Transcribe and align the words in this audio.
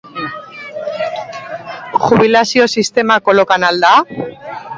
Jubilazio 2.05 2.67
sistema 2.77 3.21
kolokan 3.29 3.69
al 3.71 3.79
da? 3.87 3.95